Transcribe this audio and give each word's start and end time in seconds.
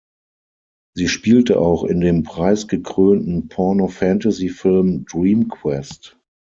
Sie 0.95 1.07
spielte 1.07 1.59
auch 1.59 1.83
in 1.83 2.01
dem 2.01 2.23
preisgekrönten 2.23 3.49
Porno-Fantasy-Film 3.49 5.05
Dream 5.05 5.47
Quest. 5.47 6.17